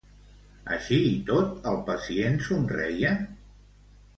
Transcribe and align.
Així 0.77 0.97
i 1.09 1.19
tot, 1.27 1.53
el 1.73 1.77
pacient 1.91 2.41
somreia? 2.49 3.13